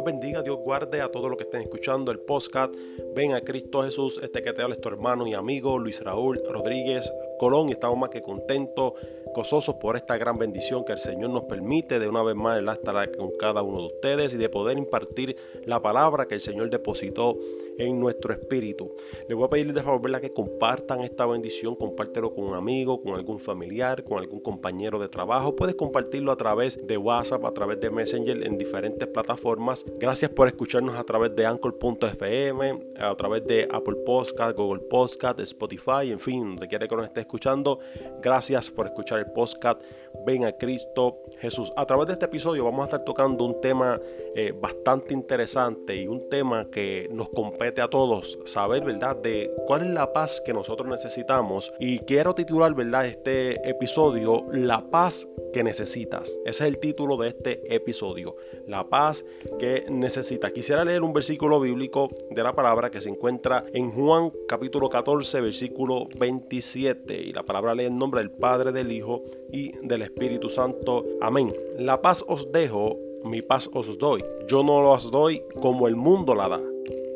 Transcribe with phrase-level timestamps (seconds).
[0.00, 2.74] Dios bendiga, Dios guarde a todos los que estén escuchando el podcast.
[3.14, 6.40] Ven a Cristo Jesús, este que te habla es tu hermano y amigo Luis Raúl
[6.48, 8.94] Rodríguez Colón y estamos más que contentos,
[9.34, 13.14] gozosos por esta gran bendición que el Señor nos permite de una vez más estar
[13.14, 15.36] con cada uno de ustedes y de poder impartir
[15.66, 17.36] la palabra que el Señor depositó
[17.80, 18.92] en nuestro espíritu.
[19.26, 20.20] Les voy a pedirles de favor ¿verdad?
[20.20, 25.08] que compartan esta bendición, compártelo con un amigo, con algún familiar, con algún compañero de
[25.08, 25.56] trabajo.
[25.56, 29.84] Puedes compartirlo a través de WhatsApp, a través de Messenger en diferentes plataformas.
[29.98, 36.10] Gracias por escucharnos a través de Anchor.fm, a través de Apple Podcast, Google Podcast, Spotify,
[36.10, 37.78] en fin, donde quiera que nos esté escuchando.
[38.20, 39.80] Gracias por escuchar el podcast.
[40.26, 41.72] Ven a Cristo Jesús.
[41.76, 43.98] A través de este episodio vamos a estar tocando un tema
[44.34, 49.82] eh, bastante interesante y un tema que nos compete a todos saber, ¿verdad?, de cuál
[49.82, 51.72] es la paz que nosotros necesitamos.
[51.78, 56.28] Y quiero titular, ¿verdad?, este episodio, La paz que necesitas.
[56.44, 59.24] Ese es el título de este episodio, La paz
[59.58, 60.52] que necesitas.
[60.52, 65.40] Quisiera leer un versículo bíblico de la palabra que se encuentra en Juan capítulo 14,
[65.40, 67.14] versículo 27.
[67.14, 71.04] Y la palabra lee en nombre del Padre, del Hijo y del Espíritu Santo.
[71.20, 71.52] Amén.
[71.78, 74.24] La paz os dejo, mi paz os doy.
[74.48, 76.69] Yo no os doy como el mundo la da.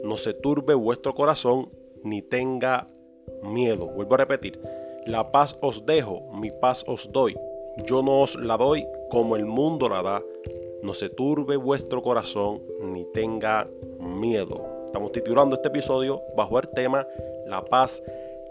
[0.04, 1.70] No se turbe vuestro corazón
[2.02, 2.86] ni tenga
[3.42, 3.86] miedo.
[3.86, 4.60] Vuelvo a repetir.
[5.06, 7.34] La paz os dejo, mi paz os doy.
[7.86, 10.22] Yo no os la doy como el mundo la da.
[10.82, 13.66] No se turbe vuestro corazón ni tenga
[13.98, 14.62] miedo.
[14.84, 17.06] Estamos titulando este episodio bajo el tema
[17.46, 18.02] La paz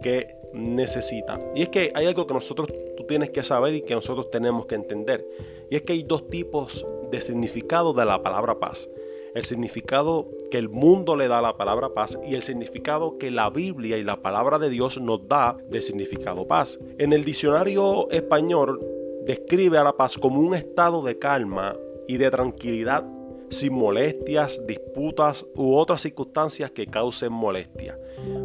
[0.01, 1.39] que necesita.
[1.53, 2.67] Y es que hay algo que nosotros
[2.97, 5.23] tú tienes que saber y que nosotros tenemos que entender.
[5.69, 8.89] Y es que hay dos tipos de significado de la palabra paz.
[9.35, 13.49] El significado que el mundo le da la palabra paz y el significado que la
[13.49, 16.77] Biblia y la palabra de Dios nos da del significado paz.
[16.99, 18.79] En el diccionario español
[19.25, 21.75] describe a la paz como un estado de calma
[22.07, 23.03] y de tranquilidad
[23.49, 27.97] sin molestias, disputas u otras circunstancias que causen molestia.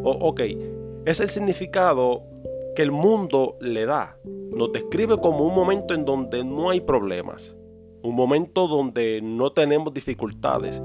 [0.03, 0.41] ok,
[1.05, 2.23] es el significado
[2.75, 4.17] que el mundo le da.
[4.23, 7.55] Nos describe como un momento en donde no hay problemas,
[8.01, 10.81] un momento donde no tenemos dificultades.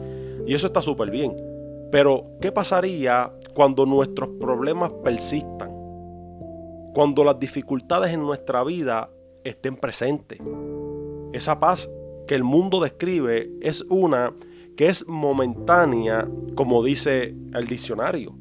[0.47, 1.35] Y eso está súper bien.
[1.91, 5.71] Pero, ¿qué pasaría cuando nuestros problemas persistan?
[6.93, 9.11] Cuando las dificultades en nuestra vida
[9.45, 10.41] estén presentes.
[11.33, 11.91] Esa paz
[12.27, 14.33] que el mundo describe es una
[14.77, 18.35] que es momentánea, como dice el diccionario.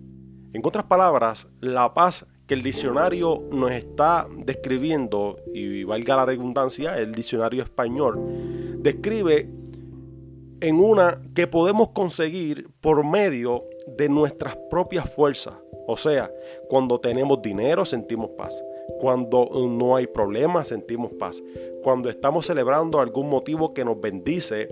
[0.53, 6.97] En otras palabras, la paz que el diccionario nos está describiendo, y valga la redundancia,
[6.97, 8.19] el diccionario español,
[8.79, 9.49] describe
[10.63, 15.55] en una que podemos conseguir por medio de nuestras propias fuerzas.
[15.87, 16.31] O sea,
[16.69, 18.63] cuando tenemos dinero sentimos paz.
[19.01, 21.43] Cuando no hay problemas sentimos paz.
[21.83, 24.69] Cuando estamos celebrando algún motivo que nos bendice.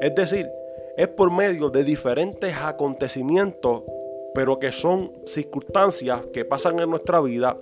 [0.00, 0.48] Es decir,
[0.96, 3.82] es por medio de diferentes acontecimientos,
[4.34, 7.58] pero que son circunstancias que pasan en nuestra vida,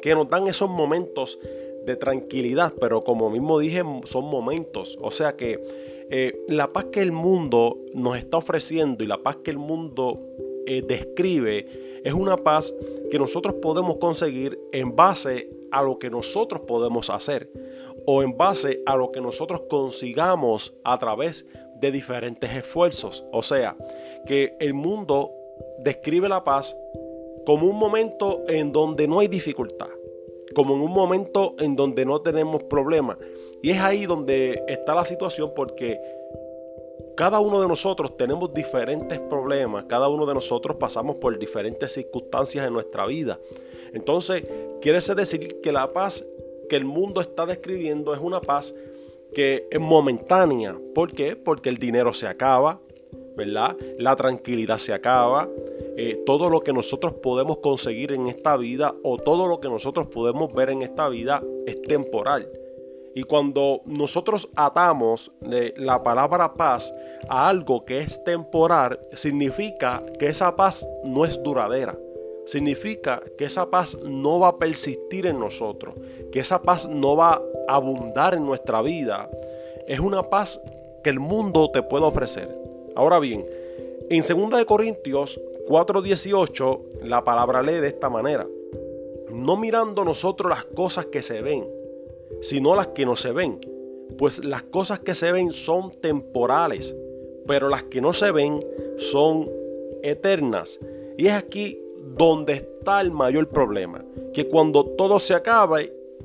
[0.00, 1.38] que nos dan esos momentos
[1.84, 4.96] de tranquilidad, pero como mismo dije, son momentos.
[5.02, 9.36] O sea que eh, la paz que el mundo nos está ofreciendo y la paz
[9.36, 10.20] que el mundo
[10.66, 12.74] eh, describe es una paz
[13.10, 17.50] que nosotros podemos conseguir en base a lo que nosotros podemos hacer
[18.06, 21.46] o en base a lo que nosotros consigamos a través
[21.80, 23.24] de diferentes esfuerzos.
[23.32, 23.76] O sea,
[24.26, 25.32] que el mundo
[25.78, 26.76] describe la paz
[27.46, 29.88] como un momento en donde no hay dificultad,
[30.54, 33.18] como en un momento en donde no tenemos problemas.
[33.64, 35.98] Y es ahí donde está la situación porque
[37.16, 42.66] cada uno de nosotros tenemos diferentes problemas, cada uno de nosotros pasamos por diferentes circunstancias
[42.66, 43.38] en nuestra vida.
[43.94, 44.44] Entonces,
[44.82, 46.22] quiere decir que la paz
[46.68, 48.74] que el mundo está describiendo es una paz
[49.32, 50.78] que es momentánea.
[50.94, 51.34] ¿Por qué?
[51.34, 52.78] Porque el dinero se acaba,
[53.34, 53.78] ¿verdad?
[53.98, 55.48] La tranquilidad se acaba.
[55.96, 60.08] Eh, todo lo que nosotros podemos conseguir en esta vida o todo lo que nosotros
[60.08, 62.46] podemos ver en esta vida es temporal.
[63.14, 66.92] Y cuando nosotros atamos la palabra paz
[67.28, 71.96] a algo que es temporal, significa que esa paz no es duradera.
[72.44, 75.94] Significa que esa paz no va a persistir en nosotros,
[76.32, 79.30] que esa paz no va a abundar en nuestra vida.
[79.86, 80.60] Es una paz
[81.02, 82.48] que el mundo te puede ofrecer.
[82.96, 83.46] Ahora bien,
[84.10, 88.46] en 2 Corintios 4:18 la palabra lee de esta manera.
[89.30, 91.66] No mirando nosotros las cosas que se ven,
[92.40, 93.60] sino las que no se ven.
[94.18, 96.94] Pues las cosas que se ven son temporales,
[97.46, 98.64] pero las que no se ven
[98.98, 99.50] son
[100.02, 100.78] eternas.
[101.16, 101.80] Y es aquí
[102.16, 105.78] donde está el mayor problema, que cuando todo se acaba,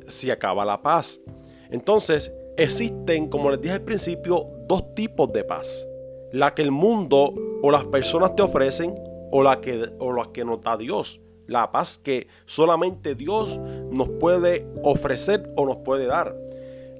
[0.07, 1.21] se acaba la paz.
[1.71, 5.85] Entonces, existen, como les dije al principio, dos tipos de paz.
[6.31, 7.33] la que el mundo
[7.63, 8.94] o las personas te ofrecen
[9.31, 11.19] o la que, o la que nos da Dios.
[11.50, 13.60] La paz que solamente Dios
[13.92, 16.36] nos puede ofrecer o nos puede dar.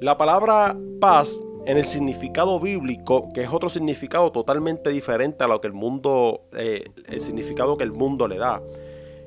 [0.02, 5.62] La palabra paz en el significado bíblico, que es otro significado totalmente diferente a lo
[5.62, 8.60] que el mundo, eh, el significado que el mundo le da.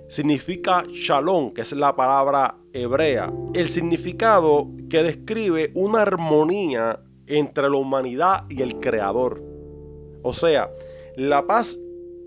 [0.08, 3.32] Significa shalom, que es la palabra hebrea.
[3.54, 6.98] El significado que describe una armonía
[7.28, 9.40] entre la humanidad y el creador.
[10.22, 10.68] O sea,
[11.16, 11.78] la paz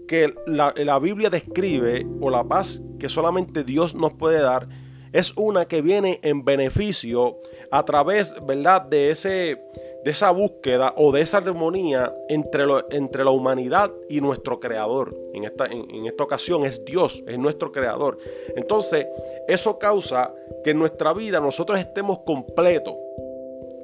[0.08, 4.68] que la, la Biblia describe o la paz que solamente Dios nos puede dar
[5.14, 7.38] es una que viene en beneficio
[7.72, 9.58] a través, ¿verdad?, de ese
[10.06, 15.18] de esa búsqueda o de esa armonía entre, entre la humanidad y nuestro creador.
[15.34, 18.20] En esta, en, esta ocasión es Dios, es nuestro creador.
[18.56, 19.08] Entonces,
[19.48, 20.32] eso causa
[20.64, 22.94] que en nuestra vida nosotros estemos completos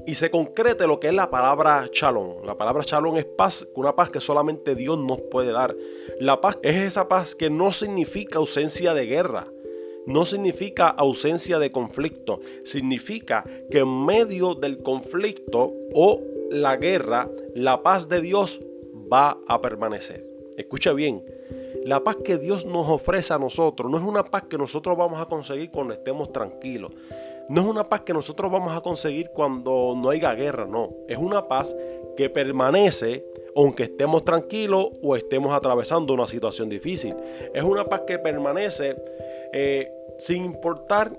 [0.05, 2.43] y se concrete lo que es la palabra shalom.
[2.45, 5.75] La palabra shalom es paz, una paz que solamente Dios nos puede dar.
[6.19, 9.47] La paz es esa paz que no significa ausencia de guerra
[10.05, 17.81] no significa ausencia de conflicto, significa que en medio del conflicto o la guerra, la
[17.83, 18.61] paz de Dios
[19.11, 20.25] va a permanecer.
[20.57, 21.23] Escucha bien,
[21.85, 25.21] la paz que Dios nos ofrece a nosotros no es una paz que nosotros vamos
[25.21, 26.91] a conseguir cuando estemos tranquilos.
[27.51, 30.95] No es una paz que nosotros vamos a conseguir cuando no haya guerra, no.
[31.09, 31.75] Es una paz
[32.15, 33.25] que permanece
[33.57, 37.13] aunque estemos tranquilos o estemos atravesando una situación difícil.
[37.53, 38.95] Es una paz que permanece
[39.51, 41.11] eh, sin importar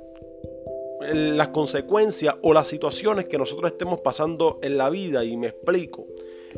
[1.03, 5.27] las consecuencias o las situaciones que nosotros estemos pasando en la vida.
[5.27, 6.07] Y me explico.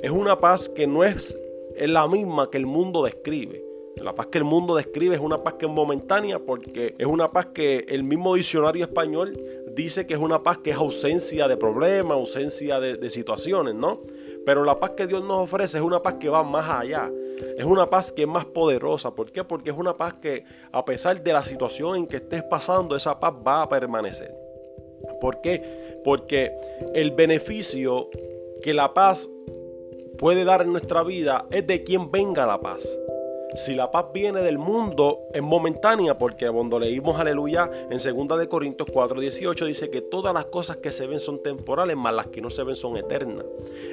[0.00, 1.36] Es una paz que no es
[1.76, 3.74] la misma que el mundo describe.
[4.02, 7.30] La paz que el mundo describe es una paz que es momentánea porque es una
[7.30, 9.32] paz que el mismo diccionario español
[9.74, 14.00] dice que es una paz que es ausencia de problemas, ausencia de, situaciones, ¿no?
[14.46, 17.10] Pero la paz que Dios nos ofrece es una paz que va más allá.
[17.56, 19.10] Es una paz que es más poderosa.
[19.10, 19.42] ¿Por qué?
[19.42, 23.18] Porque es una paz que a pesar de la situación en que estés pasando, esa
[23.18, 24.34] paz va a permanecer.
[25.20, 25.62] ¿Por qué?
[26.04, 26.52] Porque
[26.94, 28.08] el beneficio
[28.62, 29.28] que la paz
[30.18, 32.86] puede dar en nuestra vida es de quien venga la paz.
[33.54, 38.48] Si la paz viene del mundo, es momentánea, porque cuando leímos aleluya en 2 de
[38.48, 42.40] Corintios 4:18 dice que todas las cosas que se ven son temporales, más las que
[42.40, 43.46] no se ven son eternas.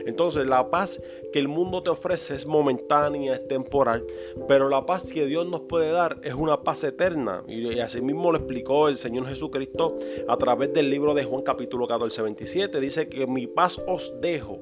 [0.07, 0.99] Entonces, la paz
[1.31, 4.03] que el mundo te ofrece es momentánea, es temporal,
[4.47, 7.43] pero la paz que Dios nos puede dar es una paz eterna.
[7.47, 9.95] Y, así mismo lo explicó el Señor Jesucristo
[10.27, 12.79] a través del libro de Juan capítulo 14, 27.
[12.79, 14.59] Dice que mi paz os dejo,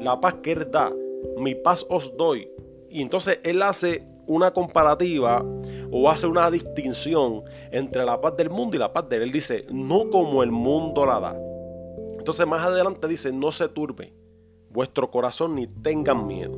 [0.00, 0.92] la paz que Él da,
[1.38, 2.48] mi paz os doy.
[2.88, 5.44] Y entonces Él hace una comparativa
[5.90, 7.42] o hace una distinción
[7.72, 9.22] entre la paz del mundo y la paz de él.
[9.22, 11.36] Él dice, no como el mundo la da.
[12.18, 14.12] Entonces más adelante dice, no se turbe
[14.70, 16.56] vuestro corazón ni tengan miedo.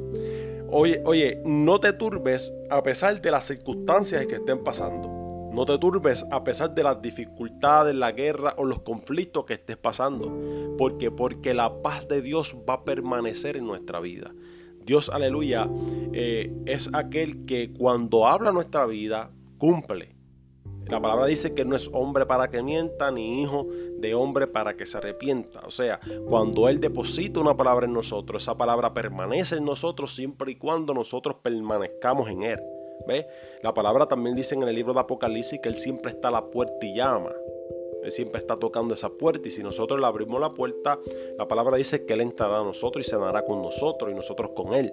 [0.72, 5.08] Oye, oye, no te turbes a pesar de las circunstancias que estén pasando.
[5.52, 9.76] No te turbes a pesar de las dificultades, la guerra o los conflictos que estés
[9.76, 10.32] pasando.
[10.78, 14.32] porque Porque la paz de Dios va a permanecer en nuestra vida.
[14.85, 15.69] Dios, aleluya,
[16.12, 20.21] eh, es aquel que cuando habla nuestra vida, cumple.
[20.87, 23.69] La palabra dice que no es hombre para que mienta, ni hijo
[23.99, 25.61] de hombre para que se arrepienta.
[25.61, 30.53] O sea, cuando Él deposita una palabra en nosotros, esa palabra permanece en nosotros siempre
[30.53, 32.58] y cuando nosotros permanezcamos en Él.
[33.06, 33.27] ¿Ve?
[33.63, 36.44] La palabra también dice en el libro de Apocalipsis que Él siempre está a la
[36.44, 37.31] puerta y llama.
[38.03, 40.99] Él siempre está tocando esa puerta y si nosotros le abrimos la puerta,
[41.39, 44.75] la palabra dice que Él entrará a nosotros y cenará con nosotros y nosotros con
[44.75, 44.93] Él.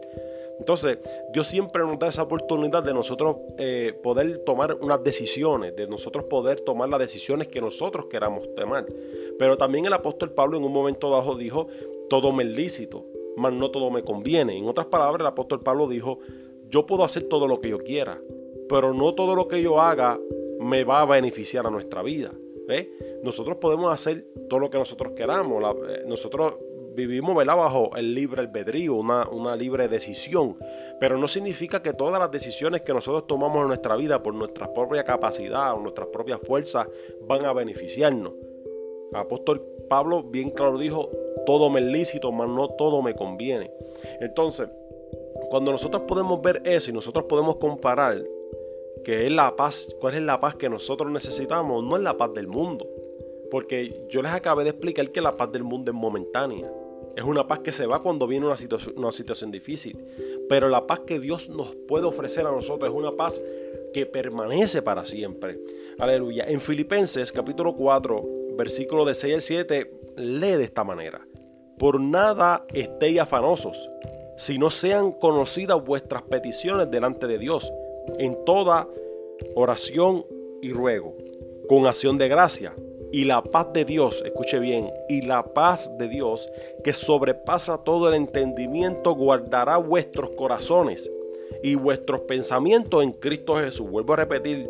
[0.59, 0.97] Entonces,
[1.31, 6.25] Dios siempre nos da esa oportunidad de nosotros eh, poder tomar unas decisiones, de nosotros
[6.25, 8.85] poder tomar las decisiones que nosotros queramos tomar.
[9.37, 11.67] Pero también el apóstol Pablo en un momento dado dijo,
[12.09, 14.57] todo me es lícito, mas no todo me conviene.
[14.57, 16.19] En otras palabras, el apóstol Pablo dijo,
[16.69, 18.19] yo puedo hacer todo lo que yo quiera,
[18.67, 20.19] pero no todo lo que yo haga
[20.59, 22.31] me va a beneficiar a nuestra vida.
[23.23, 25.63] Nosotros podemos hacer todo lo que nosotros queramos.
[25.89, 26.57] Eh, nosotros
[26.95, 30.57] vivimos bajo el libre albedrío, una, una, libre decisión.
[30.99, 34.73] Pero no significa que todas las decisiones que nosotros tomamos en nuestra vida por nuestra
[34.73, 36.87] propia capacidad o nuestras propias fuerzas
[37.27, 38.33] van a beneficiarnos.
[39.13, 41.09] Apóstol Pablo bien claro dijo,
[41.45, 43.71] todo me es lícito, mas no todo me conviene.
[44.19, 44.67] Entonces,
[45.49, 48.21] cuando nosotros podemos ver eso y nosotros podemos comparar
[49.03, 52.33] que es la paz, cuál es la paz que nosotros necesitamos, no es la paz
[52.33, 52.87] del mundo.
[53.49, 56.69] Porque yo les acabé de explicar que la paz del mundo es momentánea.
[57.15, 59.97] Es una paz que se va cuando viene una situación, una situación difícil.
[60.49, 63.41] Pero la paz que Dios nos puede ofrecer a nosotros es una paz
[63.93, 65.59] que permanece para siempre.
[65.99, 66.43] Aleluya.
[66.47, 68.23] En Filipenses capítulo 4,
[68.57, 71.25] versículo de 6 al 7, lee de esta manera.
[71.79, 73.89] Por nada estéis afanosos
[74.37, 77.73] sino sean conocidas vuestras peticiones delante de Dios,
[78.17, 78.87] en toda
[79.55, 80.25] oración
[80.61, 81.15] y ruego,
[81.67, 82.73] con acción de gracia.
[83.11, 86.49] Y la paz de Dios, escuche bien, y la paz de Dios
[86.83, 91.09] que sobrepasa todo el entendimiento guardará vuestros corazones
[91.63, 93.89] y vuestros pensamientos en Cristo Jesús.
[93.89, 94.69] Vuelvo a repetir,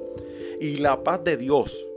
[0.60, 1.88] y la paz de Dios,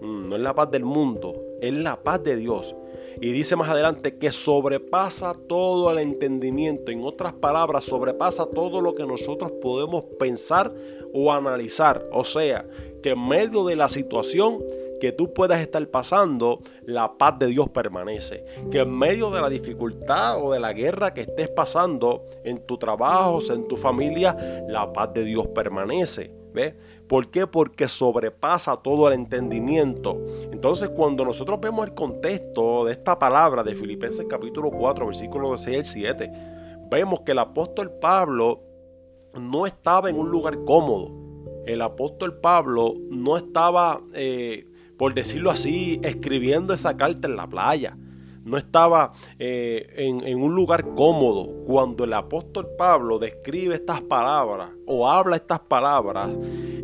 [0.00, 2.74] mm, no es la paz del mundo, es la paz de Dios.
[3.20, 6.90] Y dice más adelante que sobrepasa todo el entendimiento.
[6.90, 10.72] En otras palabras, sobrepasa todo lo que nosotros podemos pensar
[11.12, 12.06] o analizar.
[12.12, 12.64] O sea,
[13.02, 14.58] que en medio de la situación
[15.00, 18.44] que tú puedas estar pasando, la paz de Dios permanece.
[18.70, 22.78] Que en medio de la dificultad o de la guerra que estés pasando en tu
[22.78, 26.30] trabajo, en tu familia, la paz de Dios permanece.
[26.52, 26.74] ¿Ve?
[27.10, 27.48] ¿Por qué?
[27.48, 30.16] Porque sobrepasa todo el entendimiento.
[30.52, 35.76] Entonces, cuando nosotros vemos el contexto de esta palabra de Filipenses capítulo 4, versículo 6
[35.76, 36.32] al 7,
[36.88, 38.60] vemos que el apóstol Pablo
[39.34, 41.10] no estaba en un lugar cómodo.
[41.66, 47.96] El apóstol Pablo no estaba eh, por decirlo así, escribiendo esa carta en la playa.
[48.44, 51.64] No estaba eh, en, un lugar cómodo.
[51.66, 56.30] Cuando el apóstol Pablo describe estas palabras o habla estas palabras,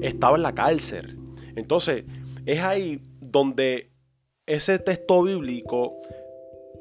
[0.03, 1.19] estaba en la cárcel.
[1.57, 2.05] Entonces,
[2.45, 3.91] es ahí donde
[4.47, 6.01] ese texto bíblico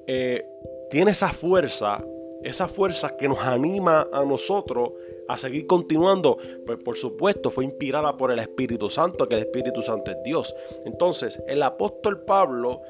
[0.08, 0.46] eh,
[0.92, 2.04] tiene esa fuerza,
[2.44, 4.92] esa fuerza que nos anima a nosotros
[5.28, 9.82] a seguir continuando, pues por supuesto fue inspirada por el Espíritu Santo, que el Espíritu
[9.82, 10.54] Santo es Dios.
[10.86, 12.82] Entonces, el apóstol Pablo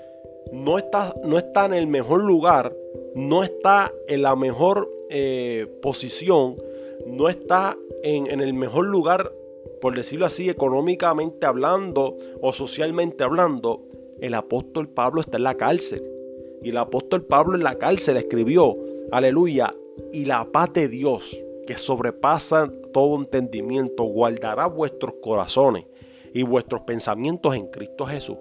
[0.52, 2.76] no está, no está en el mejor lugar,
[3.14, 6.56] no está en la mejor eh, posición,
[7.06, 9.32] no está en, en el mejor lugar,
[9.82, 13.84] por decirlo así, económicamente hablando o socialmente hablando.
[14.20, 16.04] El apóstol Pablo está en la cárcel.
[16.64, 18.76] Y el apóstol Pablo en la cárcel escribió,
[19.12, 19.72] aleluya,
[20.12, 25.86] y la paz de Dios, que sobrepasa todo entendimiento, guardará vuestros corazones
[26.36, 28.36] y vuestros pensamientos en Cristo Jesús.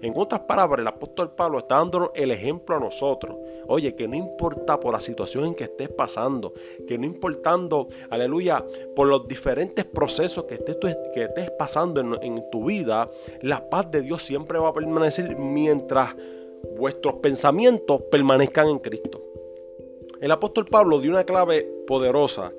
[0.00, 3.36] En otras palabras, el apóstol Pablo está dándonos el ejemplo a nosotros.
[3.66, 6.54] Oye, que no importa por la situación en que estés pasando,
[6.86, 8.64] que no importando, aleluya,
[8.94, 10.76] por los diferentes procesos que estés,
[11.12, 13.10] que estés pasando en, en tu vida,
[13.42, 16.14] la paz de Dios siempre va a permanecer mientras
[16.78, 19.24] vuestros pensamientos permanezcan en Cristo.
[20.20, 22.52] El apóstol Pablo dio una clave poderosa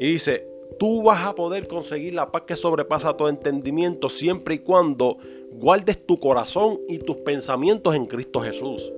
[0.00, 0.51] y dice,
[0.82, 5.16] tú vas a poder conseguir la paz que sobrepasa todo entendimiento siempre y cuando
[5.52, 8.90] guardes tu corazón y tus pensamientos en Cristo Jesús.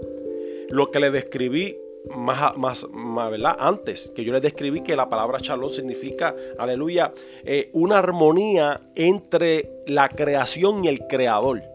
[0.71, 1.77] Lo que le describí
[2.17, 3.57] más, más, más ¿verdad?
[3.59, 7.13] antes, que yo le describí que la palabra shalom significa, aleluya,
[7.45, 11.74] eh, una armonía entre la creación y el creador.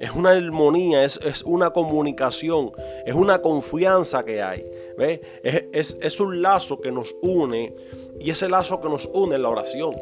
[0.00, 2.72] Es una armonía, es, una comunicación,
[3.04, 4.64] es una confianza que hay.
[5.72, 7.74] Es, es, un lazo que nos une
[8.20, 9.92] y ese lazo que nos une es la oración.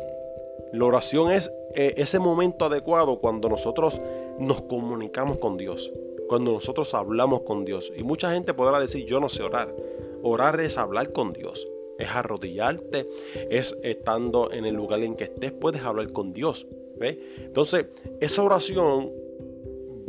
[0.73, 4.01] La oración es eh, ese momento adecuado cuando nosotros
[4.39, 5.91] nos comunicamos con Dios,
[6.29, 7.93] cuando nosotros hablamos con Dios.
[7.97, 9.75] Y mucha gente podrá decir, yo no sé orar.
[10.23, 11.67] Orar es hablar con Dios,
[11.99, 13.07] es arrodillarte,
[13.51, 16.67] es estando en el lugar en que estés, puedes hablar con Dios.
[17.01, 17.87] Entonces,
[18.21, 19.13] esa oración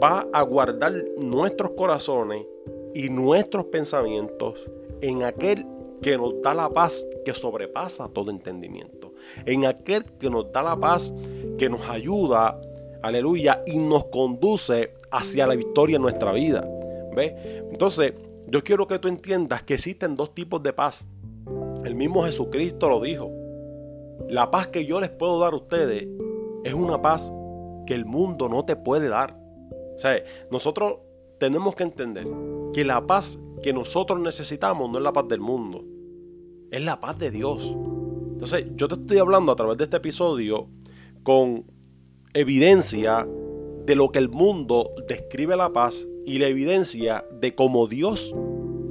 [0.02, 2.46] va a guardar nuestros corazones
[2.94, 4.66] y nuestros pensamientos
[5.02, 5.66] en aquel
[6.02, 9.14] que nos da la paz que sobrepasa todo entendimiento.
[9.46, 11.14] En aquel que nos da la paz
[11.58, 12.60] que nos ayuda,
[13.02, 16.68] aleluya, y nos conduce hacia la victoria en nuestra vida.
[17.16, 17.64] ¿Ve?
[17.72, 18.14] Entonces,
[18.48, 21.06] yo quiero que tú entiendas que existen dos tipos de paz.
[21.84, 23.32] El mismo Jesucristo lo dijo.
[24.30, 26.08] La paz que yo les puedo dar a ustedes
[26.64, 27.32] es una paz
[27.86, 29.38] que el mundo no te puede dar.
[29.98, 30.98] Sea, nosotros
[31.40, 32.28] tenemos que entender
[32.74, 35.84] que la paz que nosotros necesitamos no es la paz del mundo,
[36.72, 37.76] es la paz de Dios.
[38.32, 40.68] Entonces, yo te estoy hablando a través de este episodio
[41.24, 41.66] con
[42.34, 43.28] evidencia
[43.86, 48.36] de lo que el mundo describe la paz y la evidencia de cómo Dios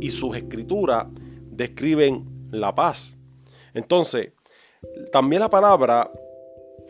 [0.00, 1.06] y sus escrituras
[1.50, 3.14] describen la paz.
[3.74, 4.32] Entonces,
[5.12, 6.10] también la palabra,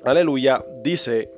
[0.04, 1.30] aleluya, dice,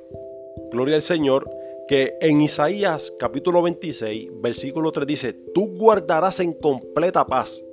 [0.71, 1.49] gloria al Señor,
[1.89, 7.65] que en Isaías capítulo 26, versículo 3 dice, tú guardarás en completa paz.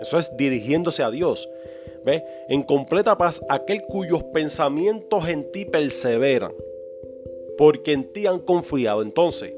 [0.00, 1.48] Eso es dirigiéndose a Dios.
[2.04, 2.24] ¿Ve?
[2.48, 6.52] En completa paz aquel cuyos pensamientos en ti perseveran,
[7.56, 9.00] porque en ti han confiado.
[9.00, 9.54] Entonces,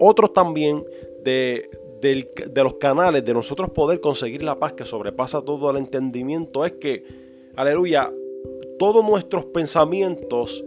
[0.00, 0.84] otros también
[1.22, 1.70] de,
[2.00, 6.72] de los canales de nosotros poder conseguir la paz que sobrepasa todo el entendimiento es
[6.72, 7.04] que,
[7.54, 8.12] aleluya,
[8.80, 10.64] todos nuestros pensamientos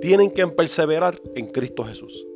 [0.00, 2.26] tienen que perseverar en Cristo Jesús.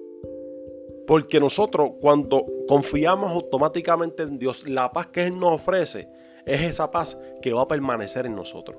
[1.06, 6.08] Porque nosotros cuando confiamos automáticamente en Dios, la paz que Él nos ofrece
[6.46, 8.78] es esa paz que va a permanecer en nosotros.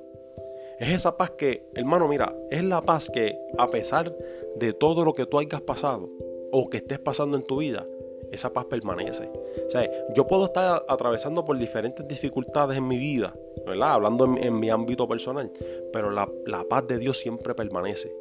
[0.80, 4.16] Es esa paz que, hermano, mira, es la paz que a pesar
[4.56, 6.10] de todo lo que tú hayas pasado
[6.52, 7.86] o que estés pasando en tu vida,
[8.32, 9.30] esa paz permanece.
[9.68, 13.34] O sea, yo puedo estar atravesando por diferentes dificultades en mi vida.
[13.82, 15.52] Hablando en, mi ámbito personal,
[15.94, 16.28] pero la,
[16.70, 18.14] paz de Dios siempre permanece.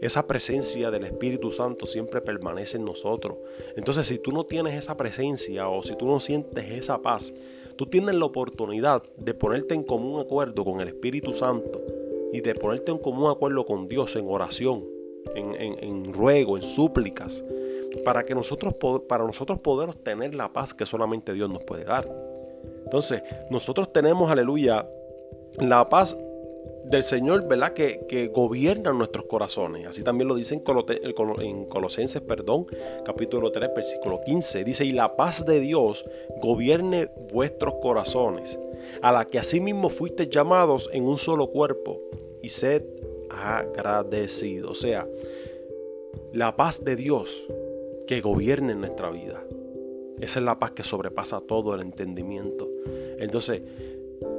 [0.00, 3.38] Esa presencia del Espíritu Santo siempre permanece en nosotros.
[3.76, 7.32] Entonces, si tú no tienes esa presencia o si tú no sientes esa paz,
[7.76, 11.82] tú tienes la oportunidad de ponerte en común acuerdo con el Espíritu Santo
[12.32, 14.84] y de ponerte en común acuerdo con Dios en oración,
[15.34, 17.42] en, en ruego, en súplicas
[18.04, 18.74] para que nosotros,
[19.08, 22.08] para nosotros poder obtener la paz que solamente Dios nos puede dar.
[22.84, 24.86] Entonces, nosotros tenemos, aleluya,
[25.58, 26.16] la paz
[26.88, 27.72] del Señor, ¿verdad?
[27.72, 29.86] Que, que gobierna nuestros corazones.
[29.86, 30.62] Así también lo dice en,
[31.40, 32.66] en Colosenses, perdón,
[33.04, 34.64] capítulo 3, versículo 15.
[34.64, 36.04] Dice, y la paz de Dios
[36.40, 38.58] gobierne vuestros corazones,
[39.02, 42.00] a la que asimismo fuiste llamados en un solo cuerpo,
[42.42, 42.84] y sed
[43.28, 44.70] agradecidos.
[44.70, 45.06] O sea,
[46.32, 47.44] la paz de Dios
[48.06, 49.42] que gobierne nuestra vida.
[50.20, 52.70] Esa es la paz que sobrepasa todo el entendimiento.
[53.18, 53.62] Entonces,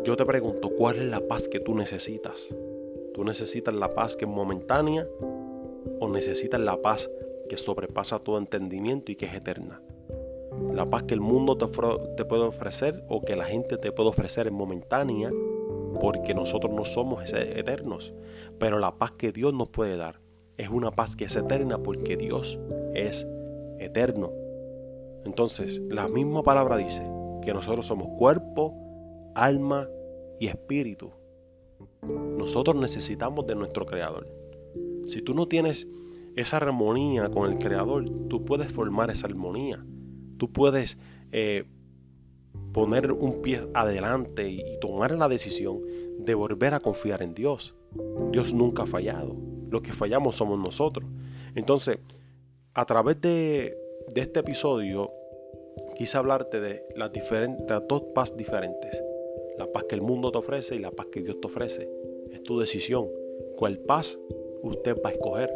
[0.03, 2.47] yo te pregunto, ¿cuál es la paz que tú necesitas?
[3.13, 5.07] ¿Tú necesitas la paz que es momentánea
[5.99, 7.09] o necesitas la paz
[7.49, 9.81] que sobrepasa todo entendimiento y que es eterna?
[10.73, 11.65] La paz que el mundo te,
[12.15, 15.31] te puede ofrecer o que la gente te puede ofrecer es momentánea
[15.99, 18.13] porque nosotros no somos eternos.
[18.59, 20.19] Pero la paz que Dios nos puede dar
[20.57, 22.57] es una paz que es eterna porque Dios
[22.93, 23.27] es
[23.79, 24.31] eterno.
[25.25, 27.03] Entonces, la misma palabra dice
[27.41, 28.73] que nosotros somos cuerpo,
[29.37, 29.87] alma
[30.39, 31.11] y espíritu.
[32.01, 34.27] Nosotros necesitamos de nuestro Creador.
[35.05, 35.87] Si tú no tienes
[36.35, 39.83] esa armonía con el Creador, tú puedes formar esa armonía.
[40.37, 40.97] Tú puedes
[41.31, 41.65] eh,
[42.73, 45.81] poner un pie adelante y tomar la decisión
[46.19, 47.75] de volver a confiar en Dios.
[48.31, 49.35] Dios nunca ha fallado.
[49.69, 51.09] Los que fallamos somos nosotros.
[51.55, 51.99] Entonces,
[52.73, 53.77] a través de,
[54.15, 55.11] este episodio
[55.95, 59.03] quise hablarte de las, diferentes, dos paz diferentes.
[59.57, 61.89] La paz que el mundo te ofrece y la paz que Dios te ofrece.
[62.31, 63.07] Es tu decisión.
[63.57, 64.17] ¿Cuál paz
[64.61, 65.53] usted va a escoger?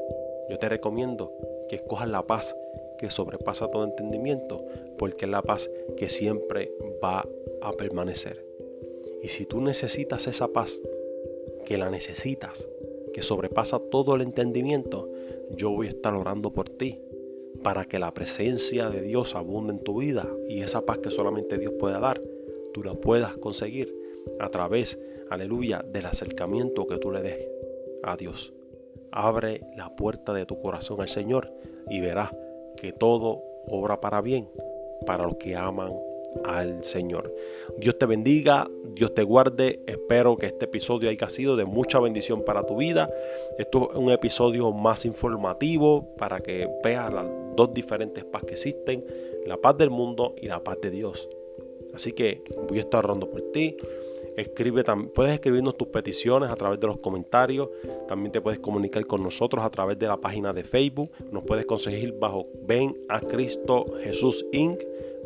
[0.50, 1.32] Yo te recomiendo
[1.70, 2.56] que escojas la paz
[2.98, 4.64] que sobrepasa todo entendimiento,
[4.98, 6.72] porque es la paz que siempre
[7.04, 7.28] va
[7.62, 8.46] a permanecer.
[9.24, 10.80] Y si tú necesitas esa paz,
[11.66, 12.68] que la necesitas,
[13.14, 15.10] que sobrepasa todo el entendimiento,
[15.56, 17.00] yo voy a estar orando por ti
[17.64, 21.58] para que la presencia de Dios abunde en tu vida y esa paz que solamente
[21.58, 22.22] Dios puede dar,
[22.74, 23.94] tú la puedas conseguir
[24.40, 27.48] a través, aleluya, del acercamiento que tú le des
[28.04, 28.54] a Dios.
[29.12, 31.52] Abre la puerta de tu corazón al Señor
[31.90, 32.32] y verás
[32.78, 34.48] que todo obra para bien
[35.06, 35.94] para los que aman
[36.46, 37.34] al Señor.
[37.78, 39.82] Dios te bendiga, Dios te guarde.
[39.86, 43.10] Espero que este episodio haya sido de mucha bendición para tu vida.
[43.58, 49.06] Esto es un episodio más informativo para que veas las dos diferentes paz que existen,
[49.46, 51.28] la paz del mundo y la paz de Dios.
[51.94, 53.76] Así que voy a estar orando por ti.
[54.38, 57.70] Escribe, puedes escribirnos tus peticiones a través de los comentarios.
[58.08, 61.12] También te puedes comunicar con nosotros a través de la página de Facebook.
[61.32, 64.82] Nos puedes conseguir bajo Ven a Cristo Jesús Inc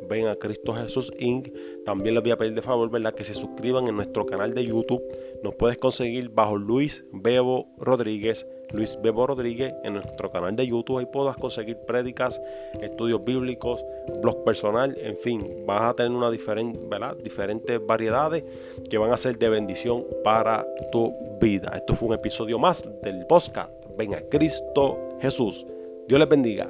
[0.08, 1.50] ven a Cristo Jesús Inc.
[1.86, 2.86] También les voy a pedir de favor.
[3.16, 5.02] Que se suscriban en nuestro canal de YouTube.
[5.44, 8.46] Nos puedes conseguir bajo Luis Bebo Rodríguez.
[8.74, 11.00] Luis Bebo Rodríguez en nuestro canal de YouTube.
[11.00, 12.42] Ahí puedas conseguir prédicas,
[12.82, 13.84] estudios bíblicos,
[14.22, 16.80] blog personal, en fin, vas a tener una diferente,
[17.24, 18.44] diferentes variedades
[18.90, 21.72] que van a ser de bendición para tu vida.
[21.76, 23.72] Esto fue un episodio más del podcast.
[23.98, 25.66] Ven a Cristo Jesús.
[26.08, 26.70] Dios les bendiga.